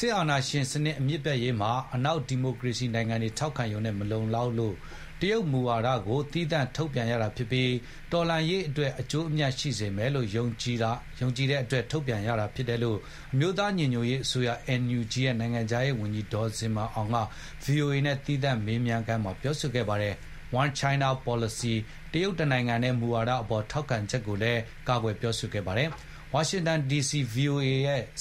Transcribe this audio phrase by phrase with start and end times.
[0.00, 4.74] စစ်အာဏာရှင်စနစ် အမြစ်ပြတ်ရေးမှာ အနောက်ဒီမိုကရေစီနိုင်ငံတွေ ထောက်ခံရုံနဲ့ မလုံလောက်လို့
[5.20, 7.72] တရုတ်မူဝါဒကို သီးသန့်ထုတ်ပြန်ရတာဖြစ်ပြီး
[8.12, 12.98] တော်လှန်ရေးအတွက် အကျိုးအမြတ်ရှိစေမယ်လို့ ယုံကြည်တဲ့အတွက် ထုတ်ပြန်ရတာဖြစ်တယ်လို့
[13.32, 14.50] အမျိုးသားညီညွတ်ရေးအစိုးရ
[14.80, 17.18] NUG ရဲ့ နိုင်ငံခြားရေးဝန်ကြီး ဒေါ်ဇင်မာအောင်က
[17.64, 20.14] VOA နဲ့ သီးသန့်မေးမြန်းခန်းမှာ ပြောဆိုခဲ့ပါတယ်။
[20.60, 21.74] One China Policy
[22.12, 25.90] တရုတ်တနိုင်ငံတည်း မူဝါဒအပေါ် ထောက်ခံချက်ကိုလည်း ကာကွယ်ပြောဆိုခဲ့ပါတယ်။
[26.34, 27.68] ဝါရှင်တန်ဒီစီ VOA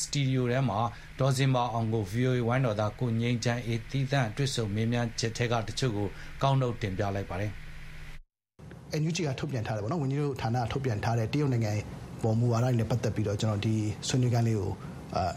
[0.02, 0.80] စတူဒီယိုထဲမှာ
[1.20, 6.08] ဒေါ်ဇင်မာအောင်ကို VOA ဝိုင်းတော်သား ကိုငြိမ်းချမ်းအေးကသီးသန့်တွေ့ဆုံမေးမြန်းချက်ထဲကတချို့ကို
[6.42, 7.52] ကောက်နုတ်တင်ပြလိုက်ပါတယ်။
[9.02, 11.72] NUG ကထုတ်ပြန်ထားတယ်ပေါ့နော်ဝန်ကြီးတို့ဌာနကထုတ်ပြန်ထားတဲ့တရုတ်နိုင်ငံ
[12.24, 13.76] ပေါ်မူဝါဒတွေနဲ့ပတ်သက်ပြီးတော့ကျွန်တော်ဒီ
[14.08, 14.72] ဆွေးနွေးခန်းလေးကို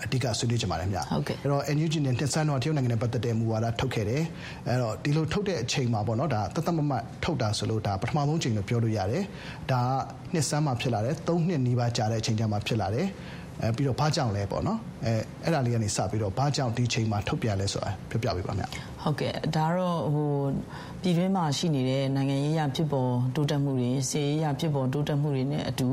[0.04, 4.22] အဓိကဆွေးနွေးချင်ပါတယ်ခင်ဗျဟုတ်ကဲ့အဲ့တော့ NUG နဲ့နှစ်ဆန်းတော့တရုတ်နိုင်ငံနဲ့ပတ်သက်တဲ့မူဝါဒထုတ်ခဲ့တယ်
[4.66, 9.24] အဲ့တော့ဒီလိုထုတ်တဲ့အချိန်မှာပေါ့နော်ဒါတသက်မမတ်ထုတ်တာဆိုလို့ဒါပထမဆုံးချိန်လို့ပြောလို့ရတယ်
[9.70, 9.86] ဒါက
[10.34, 13.06] နှစ်ဆန်းမှဖြစ်လာတယ်၃နှစ်နီးပါးကြာတဲ့အချိန်ကျမှဖြစ်လာတယ်
[13.62, 15.12] အဲပြီးတော့ဘာကြောင့်လဲပေါ့နော် အဲ
[15.44, 18.68] အဲ့ဒါလေးကနေစပြီးတော့ဘာကြောင့်ဒီချိန်မှာထုတ်ပြန်လဲဆိုတာပြောပြပေးပါမယ်
[19.02, 20.32] ဟုတ်ကဲ့ဒါတော့ဟို
[21.02, 25.88] ပြည်တွင်းမှာရှိနေတဲ့နိုင်ငံရေးရဖြစ်ပေါ်တိုးတက်မှုတွေစီရေးရဖြစ်ပေါ်တိုးတက်မှုတွေနဲ့အတူ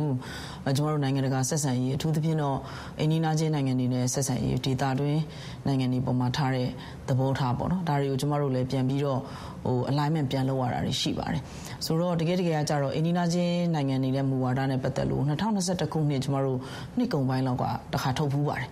[0.77, 2.57] ကျွန်တော်တို့နိုင်ငံတကာဆက်ဆံရေးအထူးသဖြင့်တော့
[2.99, 5.21] အိန္ဒိယချင်းနိုင်ငံတွေနဲ့ဆက်ဆံရေးဒေသတွင်း
[5.67, 6.69] နိုင်ငံတွေပေါ်မှာထားတဲ့
[7.07, 9.19] သဘောထားပေါ့နော်ဒါတွေကိုကျွန်တော်တို့လည်းပြန်ပြီးတော့
[9.65, 11.41] ဟို alignment ပြန်လုပ်ရတာတွေရှိပါတယ်
[11.85, 16.59] ဆိုတော့တကယ်တကယ်ကကြတော့အိန္ဒိယချင်းနိုင်ငံတွေနဲ့မူဝါဒနဲ့ပတ်သက်လို့2021ခုနှစ်ကျွန်တော်တို့
[16.97, 18.67] နှစ်ကုန်ပိုင်းလောက်ကတခါထုတ်ဖူးပါတယ်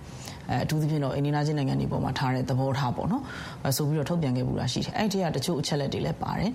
[0.49, 3.23] အဲအထူးသဖြင့်တော့အိန္ဒိယချင်းနိုင်ငံတွေပေါ်မှာထားတဲ့သဘောထားပေါ့နော်
[3.77, 6.51] ဆိုပြီးတော့ထုတ်ပြန်ခဲ့မှုတာရှိတယ်အဲ့ဒီကတချို့အချက်လက်တွေလည်းပါတယ်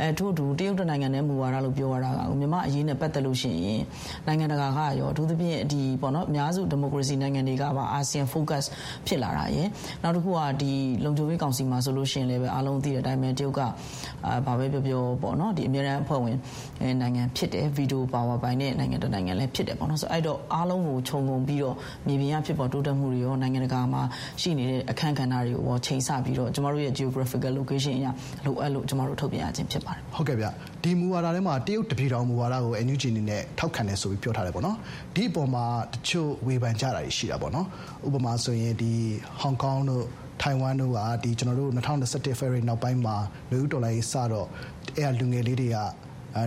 [0.00, 3.80] အဲထို့အတူတရုတ်နိုင်ငံနဲ့မူဝါဒလို့ပြောရတာကမြန်မာအရေးနဲ့ပတ်သက်လို့ရှိရင်
[4.26, 8.64] နိုင်ငံတကာကရောအထူးသဖြင့်ဒီပေါ့နော်အများစုဒီမိုကရေစီနိုင်ငံတွေကပါအာဆီယံ focus
[9.06, 9.68] ဖြစ်လာတာရယ်
[10.02, 10.72] နောက်တစ်ခုကဒီ
[11.04, 13.60] လုံခြုံရေးကောင်စီမှာဆိုလို့ရှိရင်လည်းပဲအားလုံးသိတဲ့အတိုင်းပဲတရုတ်က
[14.26, 16.36] အာဘာပဲပြောပြောပေါ့နော်ဒီအများရန်အဖွဲ့ဝင်
[17.00, 24.02] နိုင်ငံဖြစ်တယ်ဗီဒီယိုပါဝါပိုင်းနဲ့နိုင်ငံတနိုင်ငံလည်းဖြစ်တယ်ပေါ့နော်ဆိုအဲ့တော့အားလုံးကိုခြုံငုံပြီးတော့မြေပြင်ရဖြစ်ပေါ်တိုးတက်မှုတွေရောနိုင်ငံတကာမှာ
[24.40, 28.06] ရှိနေတဲ့အခန်းကဏ္ဍတွေကိုချိန်ဆပြီးတော့ကျမတို့ရဲ့ geographical location အရ
[28.46, 30.46] လိုအပ်လို့ကျမတို့ထုတ်ပြန်ရခြင်းဖြစ်ပါတယ်ဟုတ်ကဲ့ဗျ
[30.82, 34.76] ဒီမူဝါဒထဲမှာတရုတ်တပြည်တော်မူဝါဒကို NUG အနေနဲ့ထောက်ခံတယ်ဆိုပြီးပြောထားတယ်ပေါ့နော်
[35.14, 37.66] ဒီအပေါ်မှာတချို့ဝေဖန်ကြတာရှိတာပေါ့နော်
[38.06, 38.92] ဥပမာဆိုရင်ဒီ
[39.40, 40.04] ဟောင်ကောင်တို့
[40.42, 43.16] ထိုင်ဝမ်တို့ကဒီကျွန်တော်တို့2021 February နောက်ပိုင်းမှာ
[43.50, 44.48] လူဦးဒေါ်လာရေးစတော့
[44.98, 45.84] အဲ့လူငယ်လေးတွေကအဲ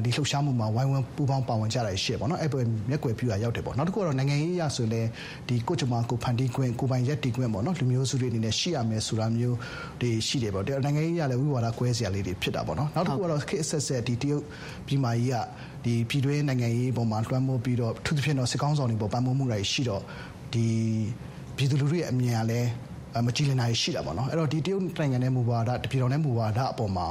[0.05, 5.07] ဒီလှုပ်ရှားမှုမှာဝိုင်းဝန်းပူးပေါင်းပါဝင်ကြတာရှိတယ်ပေါ့နော်အဲ့ပေါ်မျက်ကွယ်ပြူတာရောက်တယ်ပေါ့နောက်တစ်ခုကတော့နိုင်ငံရေးအရဆိုရင်
[5.47, 9.57] ဒီကိုချမကိုဖန်တီးခွင့်ကိုပိုင်ရက်တီခွင့်ပေါ့နော်လူမျိုးစုတွေအနေနဲ့ရှိရမယ်ဆိုတာမျိုး
[10.01, 14.43] တွေရှိတယ်ပေါ့တဲ့နိုင်ငံရေးအရလည်းဝိဝါဒကွဲစရာလေးတွေဖြစ်တာပေါ့နော်နောက်တစ်ခုကတော့ခေတ်အဆက်ဆက်ဒီတရုတ်
[14.87, 15.35] ပြည်မာကြီးက
[15.85, 20.03] ဒီပြည်တွင်းနိုင်ငံရေးပုံမှာလွှမ်းမိုးပြီးတော့ထူးသဖြင့်တော့စစ်ကောင်းဆောင်တွေပေါ်ပံ့ပိုးမှုတွေရှိတော့
[20.53, 20.65] ဒီ
[21.55, 22.69] ပြည်သူလူထုရဲ့အမြင်ကလည်း
[23.25, 27.07] မကြည်လင်တာရှိတာပေါ့နော်အဲ့တော့ဒီတရုတ်နိုင်ငံရဲ့မူဝါဒတပြည်တော်ရဲ့မူဝါဒအပေါ်မှာ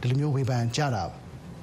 [0.00, 1.02] ဒီလိုမျိုးဝေဖန်ကြတာ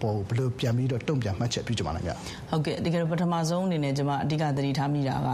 [0.01, 2.11] ပေါ်ဘယ်လိုပြန်ပြီးတော့တုံ့ပြန်မှတ်ချက်ပြုကြမှာလဲဗျ
[2.51, 5.29] ဟုတ်ကဲ့တကယ်ပထမဆုံးအနေနဲ့ကျွန်မအဓိကသတိထားမိတာက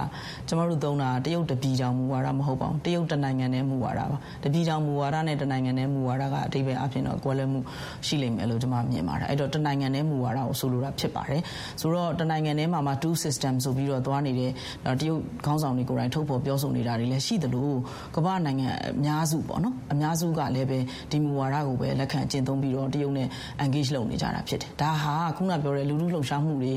[0.48, 7.60] ကျွန်တော်တို့သုံးတာတရုတ်တပြည်တောင်မူဝါဒမဟုတ်ပါဘူးတရုတ်တနိုင်ငံနဲ့မူဝါဒပါတပြည်တောင်မူဝါဒနဲ့တနိုင်ငံနဲ့မူဝါဒကအတိပ္ပယ်အဖြစ်တော့ကွဲလွဲမှု
[8.08, 11.42] ရှိလိမ့်မယ်လို့ကျွန်မမြင်ပါတယ်အဲ့တော့တနိုင်ငံနဲ့မူဝါဒကိုဆိုလိုတာဖြစ်ပါတယ်
[11.82, 14.52] ဆိုတော့တနိုင်ငံနဲ့မှာမှ two system ဆိုပြီးတော့သွားနေတဲ့
[15.00, 17.70] တရုတ်ခေါင်းဆောင်တွေကိုယ်တိုင်ထုတ်ဖော်ပြောဆိုနေတာတွေလည်းရှိသလို
[18.16, 20.80] ကမ္ဘာနိုင်ငံအများစုပေါ့နော်အများစုကလည်းပဲ
[21.12, 23.28] ဒီမူဝါဒကိုပဲလက်ခံကျင့်သုံးပြီးတော့တရုတ်နဲ့
[23.64, 26.74] engage လုပ်နေကြတာဖြစ်တယ်ဒါဟာခုနပြောတဲ့လူလူလှုပ်ရှားမှုတွေ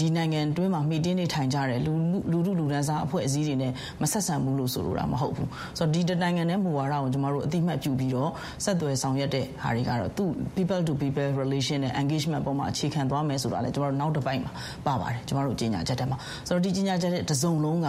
[0.00, 1.92] ဒီနိုင်ငံတွင်းမှာမိတင်းနေထိုင်ကြတဲ့လူ
[2.30, 5.48] လူလူလူဒန်းစားအဖွဲ့အစည်းတွေနဲ့မဆက်ဆံဘူးလို့ဆိုလိုတာမဟုတ်ဘူး
[5.78, 8.30] ဆိုတော့ဒီတနိုင်ငံနဲ့မူဝါဒကိုကျမတို့အတိမတ်ပြုပြီးတော့
[8.64, 10.24] ဆက်သွယ်ဆောင်ရွက်တဲ့ဟာတွေကတော့သူ
[10.56, 14.52] people to people relation နဲ့ engagement ပေါ်မှာအခြေခံသွားမယ်ဆိုတာလည်းကျမတို့နောက်တစ်ပိုင်းမှာ
[14.86, 16.18] ပါပါတယ်ကျမတို့ကြီးညာချက်ထဲမှာ
[16.48, 17.88] ဆိုတော့ဒီကြီးညာချက်တဲ့တစုံလုံးက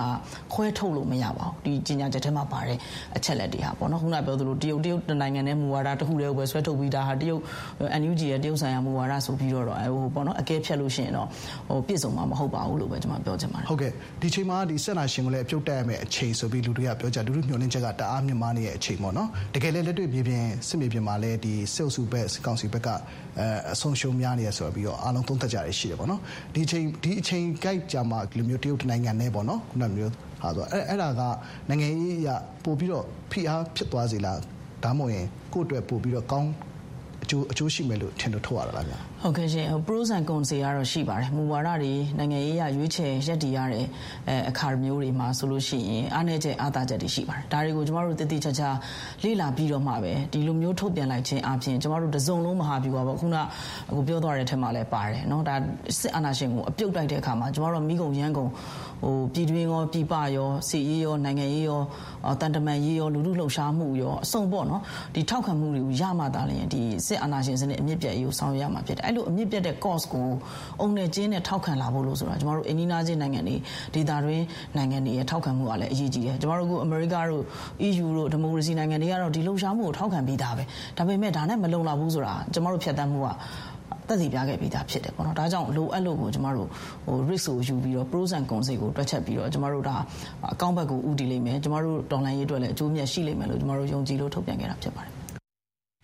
[0.53, 2.78] ခွဲထုတ်လို့မရပါဘူးဒီကြီးညာချက်ထဲမှာပါတဲ့
[3.18, 7.41] အချက်လက်တွေဟာပေါ့နော်ခုနပြောသလိုတရုတ်တရုတ်တနိုင်ငံနဲ့မူဝါဒတစ်ခုတည်းကိုပဲဆွဲထုတ်ပြီးတာဟာတရုတ်
[8.01, 11.28] NUG ရဲ့တရုတ်ဆိုင်ရာမူဝါဒဆိုပြီးတော့ဟိုပေါ့နော်အကဲဖြတ်လို့ရှိရင်တော့
[11.68, 13.91] ဟိုပြည့်စုံမှာမဟုတ်ပါဘူးလို့ပဲကျွန်မပြောချင်ပါတယ်ဟုတ်ကဲ့
[14.22, 26.22] ဒီချိန်မှာဒီဆက်နာရှင်ကိုလည်းအပြုတ်တက်ရမယ့်အချိန်ဆိုပြီးလူတွေကပြောကြလူလူမျှော်လင့်ချက်ကတအားမြင့်မားနေတဲ့အချိန်ပေါ့နော်တကယ်လည်းလက်တွေ့မြေပြင်စစ်မြေပြင်မှာလည်းဒီစစ်အုပ်စုဘက်စစ်ကောင်စီဘက်ကအဲအဆုံးရှုံးများနေရဆိုပြီးတော့အားလုံးသုံးသက်ကြရရှိတယ်ပေါ့နော်
[26.53, 30.12] ဒီအချိန်ဒီအချိန်ကြိုက်ကြမှာလူမျိုးတရုတ်နိုင်ငံနဲ့ပေါ့နော်ခုနမျိုး
[30.42, 31.22] ဟာဆိုအဲ့အဲ့ဒါက
[31.69, 32.30] နိုင်ငံရေးအရ
[32.63, 34.39] ပို့ပြီးတော့ဖိအားဖြစ်သွားစေလား
[34.83, 36.50] ဒါမှမဟုတ်ရင်ကိုယ့်အတွက်ပို့ပြီးတော့ကောင်း
[37.25, 43.85] အကျိုးအကျိုးရှိမယ်လို့ထင်လို့ထုတ်ရတာလားဗျာဟုတ်ကဲ့ရှင် pros and cons တွေကတော့ရှိပါတယ်မူဝါဒတွေနိုင်ငံရေးအရရွေးချယ်ရက်တည်ရတဲ့
[44.29, 48.69] အဲအခါမျိုးတွေမှာဆိုလို့ရှိရင်အားနည်းချက်အားသာချက်တွေရှိပါတယ်ဒါတွေကိုကျမတို့တည်တည်ချာချာ
[49.25, 53.43] လေ့လာပြီးတော့မှပဲဒီလိုမျိုးထုတ်ပြန်လိုက်ခြင်းအပြင်ကျမတို့တစုံလုံးမဟာဗျူဟာပေါ့ခုနအ
[53.97, 55.55] ခုပြောသွားတဲ့ထက်မှလည်းပါတယ်เนาะဒါ
[55.99, 61.81] စစ်အာဏာရှင်ကိုအပြုတ်တိုက်တဲ့အခါမှာကျမတို့မိကုံရန်ကုန်ဟ ဟိုပြည်တွင်းရောပြည်ပရောစီရေးရောနိုင်ငံရေးရော
[62.41, 64.82] တန်တမန်ရေးရောလူလူလှုပ်ရှားမှုရောအစုံပေါ့နော်
[65.14, 70.27] ဒီထောက်ခံမှုတွေကိုရမှသာလျှင်ဒီစစ် ်အာဏာရှင်စနစ်အမြင့်ပြတ်ရေးကိုဆောင်ရွက်ရမှာဖြစ်တယ်အဲ့လိုအမြင့်ပြတ်တဲ့ cost ကို
[70.79, 73.56] အုံနဲ့ကျင်းနဲ့ထောက်ခံလာဖို့လို့ဆိုတာကျမတို့အင်းနီနာချင်းနိုင်ငံတွေ
[73.94, 74.44] ဒေသတွင်း
[74.77, 77.44] နိုင်ငံတွေရဲ့ထောက်ခံမှုကလည်းအရေးကြီးတယ်ကျမတို့ကအမေရိကတို့
[77.88, 80.63] EU တို့ဒီမိုကရေစီနိုင်ငံတွေကတော့ဒီလှုပ်ရှားမှုကိုထောက်ခံပြီးသားပဲ
[80.97, 83.29] ဒါပေမဲ့ဒါနဲ့မလုံလောက်ဘူးဆိုတာကျမတို့ဖြတ်သန်းမှုက
[84.07, 86.67] တက်စီပြခဲ့ပြီးသားဖြစ်တယ်ပေါ့နော်ဒါကြောင့်လိုအပ်လို့ကိုကျမတို့
[87.06, 89.95] ဟို risk ကိုယူပြီးတော့ pros and cons ကိုတွက်ချက်ပြီးတော့ကျမတို့ဒါ
[90.53, 95.14] အကောင့်ဘက်ကိုဥတည်လိမ့်မယ်ကျမတို့ဒေါ်လာရေးအတွက်လည်းအကျိုးမြတ်ရှိလိမ့်မယ်လို့ကျမတို့ယုံကြည်လို့ထုတ်ပြန်ခဲ့တာဖြစ်ပါတယ်